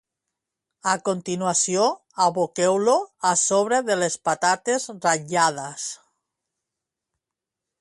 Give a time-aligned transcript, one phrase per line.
[0.91, 1.83] A continuació,
[2.27, 2.95] aboqueu-lo
[3.33, 5.87] a sobre de les patates ratllades.